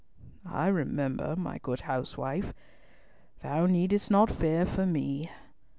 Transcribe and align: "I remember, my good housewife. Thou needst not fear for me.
"I 0.47 0.65
remember, 0.65 1.35
my 1.35 1.59
good 1.59 1.81
housewife. 1.81 2.55
Thou 3.43 3.67
needst 3.67 4.09
not 4.09 4.31
fear 4.31 4.65
for 4.65 4.87
me. 4.87 5.29